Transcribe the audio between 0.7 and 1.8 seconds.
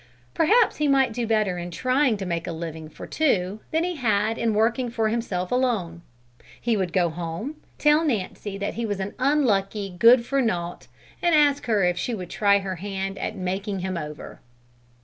he might do better in